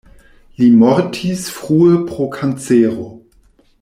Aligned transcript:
Li 0.61 0.69
mortis 0.83 1.43
frue 1.57 1.93
pro 2.09 2.27
kancero. 2.39 3.07